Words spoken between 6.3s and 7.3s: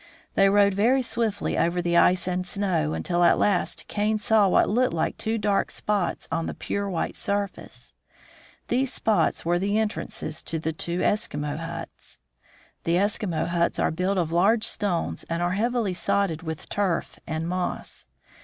on the pure white